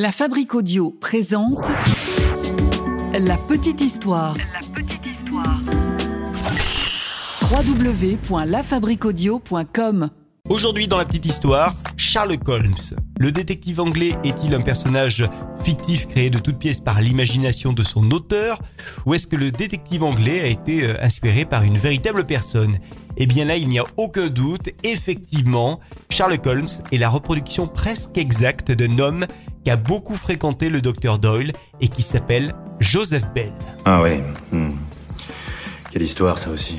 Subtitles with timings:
[0.00, 1.72] La Fabrique Audio présente
[3.12, 4.36] La Petite Histoire.
[4.36, 5.58] La petite histoire.
[7.50, 10.10] www.lafabriquaudio.com
[10.48, 12.76] Aujourd'hui dans la petite histoire, Sherlock Holmes.
[13.18, 15.28] Le détective anglais est-il un personnage
[15.64, 18.60] fictif créé de toutes pièces par l'imagination de son auteur
[19.04, 22.78] ou est-ce que le détective anglais a été euh, inspiré par une véritable personne?
[23.16, 28.16] Eh bien là, il n'y a aucun doute, effectivement, Sherlock Holmes est la reproduction presque
[28.16, 29.26] exacte d'un homme
[29.76, 33.52] beaucoup fréquenté le docteur Doyle et qui s'appelle Joseph Bell.
[33.84, 34.22] Ah ouais.
[34.52, 34.72] hmm.
[35.90, 36.76] Quelle histoire ça aussi.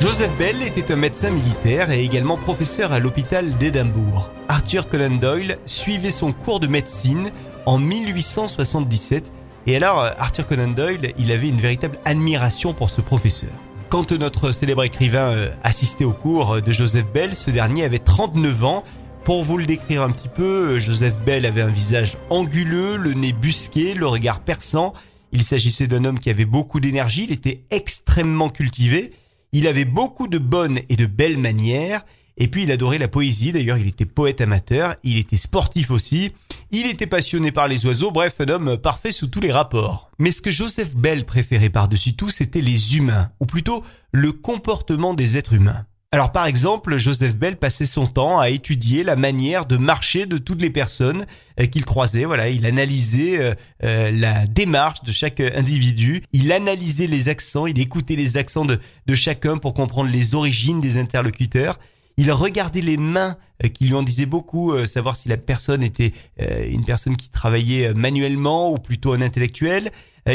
[0.00, 4.30] Joseph Bell était un médecin militaire et également professeur à l'hôpital d'Édimbourg.
[4.48, 7.30] Arthur Conan Doyle suivait son cours de médecine
[7.66, 9.24] en 1877
[9.66, 13.50] et alors Arthur Conan Doyle, il avait une véritable admiration pour ce professeur.
[13.88, 18.64] Quand notre célèbre écrivain euh, assistait au cours de Joseph Bell, ce dernier avait 39
[18.64, 18.84] ans.
[19.24, 23.14] Pour vous le décrire un petit peu, euh, Joseph Bell avait un visage anguleux, le
[23.14, 24.92] nez busqué, le regard perçant.
[25.32, 29.12] Il s'agissait d'un homme qui avait beaucoup d'énergie, il était extrêmement cultivé.
[29.52, 32.04] Il avait beaucoup de bonnes et de belles manières.
[32.40, 36.32] Et puis il adorait la poésie, d'ailleurs il était poète amateur, il était sportif aussi,
[36.70, 40.10] il était passionné par les oiseaux, bref un homme parfait sous tous les rapports.
[40.20, 45.14] Mais ce que Joseph Bell préférait par-dessus tout, c'était les humains, ou plutôt le comportement
[45.14, 45.84] des êtres humains.
[46.12, 50.38] Alors par exemple, Joseph Bell passait son temps à étudier la manière de marcher de
[50.38, 51.26] toutes les personnes
[51.60, 52.24] euh, qu'il croisait.
[52.24, 57.78] Voilà, il analysait euh, euh, la démarche de chaque individu, il analysait les accents, il
[57.78, 61.78] écoutait les accents de, de chacun pour comprendre les origines des interlocuteurs.
[62.18, 65.84] Il regardait les mains euh, qui lui en disaient beaucoup, euh, savoir si la personne
[65.84, 69.92] était euh, une personne qui travaillait manuellement ou plutôt un intellectuel.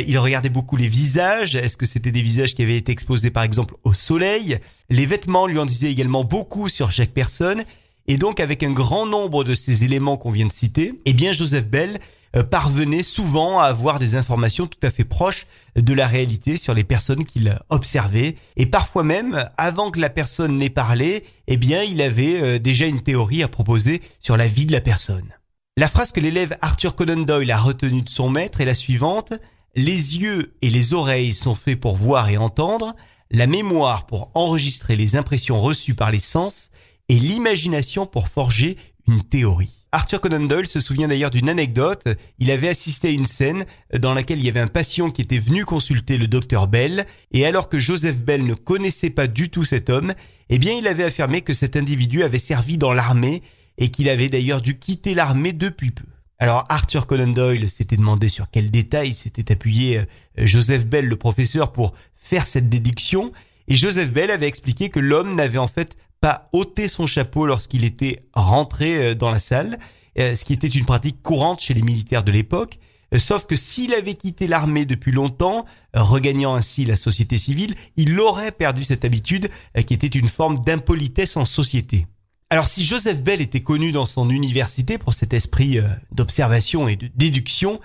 [0.08, 1.56] Il regardait beaucoup les visages.
[1.56, 4.58] Est-ce que c'était des visages qui avaient été exposés par exemple au soleil?
[4.90, 7.64] Les vêtements lui en disaient également beaucoup sur chaque personne.
[8.08, 11.32] Et donc avec un grand nombre de ces éléments qu'on vient de citer, eh bien
[11.32, 12.00] Joseph Bell
[12.36, 16.74] euh, parvenait souvent à avoir des informations tout à fait proches de la réalité sur
[16.74, 18.36] les personnes qu'il observait.
[18.58, 22.88] Et parfois même, avant que la personne n'ait parlé, eh bien il avait euh, déjà
[22.88, 25.30] une théorie à proposer sur la vie de la personne.
[25.78, 29.34] La phrase que l'élève Arthur Conan Doyle a retenue de son maître est la suivante.
[29.76, 32.96] Les yeux et les oreilles sont faits pour voir et entendre,
[33.32, 36.70] la mémoire pour enregistrer les impressions reçues par les sens
[37.14, 38.76] et l'imagination pour forger
[39.08, 39.76] une théorie.
[39.92, 42.08] Arthur Conan Doyle se souvient d'ailleurs d'une anecdote.
[42.40, 43.66] Il avait assisté à une scène
[43.96, 47.46] dans laquelle il y avait un patient qui était venu consulter le docteur Bell, et
[47.46, 50.16] alors que Joseph Bell ne connaissait pas du tout cet homme,
[50.50, 53.44] eh bien il avait affirmé que cet individu avait servi dans l'armée
[53.78, 56.08] et qu'il avait d'ailleurs dû quitter l'armée depuis peu.
[56.40, 60.06] Alors Arthur Conan Doyle s'était demandé sur quels détails s'était appuyé euh,
[60.38, 63.32] Joseph Bell, le professeur, pour faire cette déduction,
[63.68, 67.84] et Joseph Bell avait expliqué que l'homme n'avait en fait pas ôté son chapeau lorsqu'il
[67.84, 69.78] était rentré euh, dans la salle,
[70.18, 72.80] euh, ce qui était une pratique courante chez les militaires de l'époque,
[73.14, 78.18] euh, sauf que s'il avait quitté l'armée depuis longtemps, regagnant ainsi la société civile, il
[78.22, 79.50] aurait perdu cette habitude
[79.86, 82.08] qui était une forme d'impolitesse en société.
[82.50, 85.80] Alors si Joseph Bell était connu dans son université pour cet esprit
[86.14, 87.82] d'observation et de déduction,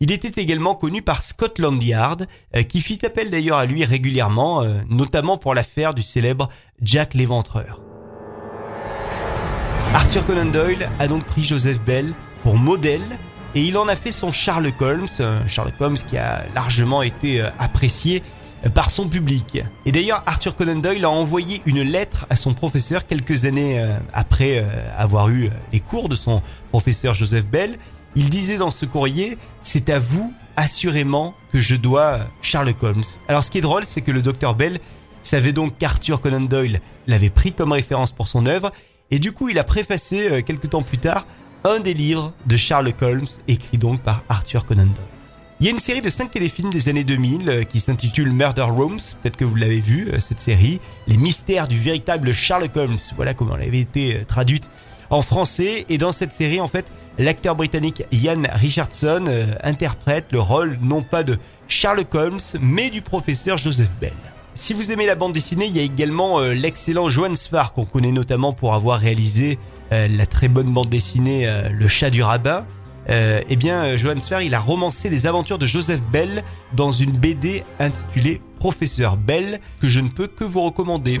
[0.00, 4.62] il était également connu par Scotland Yard, euh, qui fit appel d'ailleurs à lui régulièrement,
[4.62, 6.50] euh, notamment pour l'affaire du célèbre
[6.82, 7.82] Jack l'Éventreur.
[9.94, 12.12] Arthur Conan Doyle a donc pris Joseph Bell
[12.42, 13.18] pour modèle
[13.54, 17.40] et il en a fait son Sherlock Holmes, un Sherlock Holmes qui a largement été
[17.40, 18.22] euh, apprécié
[18.64, 19.62] euh, par son public.
[19.84, 23.96] Et d'ailleurs, Arthur Conan Doyle a envoyé une lettre à son professeur quelques années euh,
[24.12, 24.64] après euh,
[24.96, 27.78] avoir eu euh, les cours de son professeur Joseph Bell.
[28.14, 33.04] Il disait dans ce courrier, c'est à vous assurément que je dois Sherlock Holmes.
[33.28, 34.80] Alors ce qui est drôle, c'est que le docteur Bell
[35.22, 38.72] savait donc qu'Arthur Conan Doyle l'avait pris comme référence pour son œuvre,
[39.10, 41.26] et du coup il a préfacé euh, quelques temps plus tard
[41.64, 45.16] un des livres de Sherlock Holmes, écrit donc par Arthur Conan Doyle.
[45.58, 48.66] Il y a une série de 5 téléfilms des années 2000 euh, qui s'intitule Murder
[48.68, 52.98] Rooms, peut-être que vous l'avez vu, euh, cette série, Les mystères du véritable Sherlock Holmes,
[53.16, 54.68] voilà comment elle avait été euh, traduite
[55.08, 60.40] en français, et dans cette série en fait, l'acteur britannique Ian Richardson euh, interprète le
[60.40, 64.12] rôle non pas de Sherlock Holmes, mais du professeur Joseph Bell.
[64.54, 67.84] Si vous aimez la bande dessinée, il y a également euh, l'excellent Johan Sfar qu'on
[67.84, 69.58] connaît notamment pour avoir réalisé
[69.92, 72.64] euh, la très bonne bande dessinée Le chat du rabbin.
[73.08, 76.42] Eh bien, Johan Sfar, il a romancé les aventures de Joseph Bell
[76.72, 81.20] dans une BD intitulée Professeur Bell que je ne peux que vous recommander.